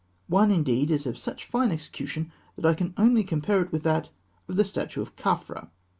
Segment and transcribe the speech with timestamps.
[0.29, 4.09] One, indeed, is of such fine execution that I can only compare it with that
[4.47, 5.69] of the statue of Khafra.